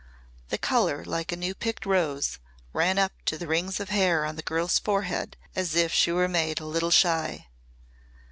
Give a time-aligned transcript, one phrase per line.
[0.49, 2.39] The colour like a new picked rose
[2.73, 6.27] ran up to the rings of hair on the girl's forehead as if she were
[6.27, 7.45] made a little shy.